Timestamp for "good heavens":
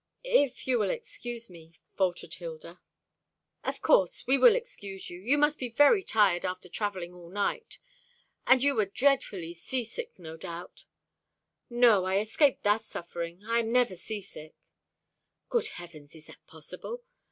15.49-16.15